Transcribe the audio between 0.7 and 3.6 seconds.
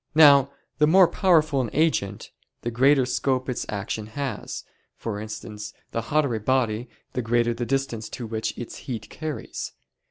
the more powerful an agent, the greater scope